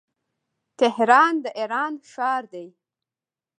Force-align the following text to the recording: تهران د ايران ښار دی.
تهران 0.79 1.33
د 1.43 1.45
ايران 1.59 1.93
ښار 2.11 2.43
دی. 2.53 2.67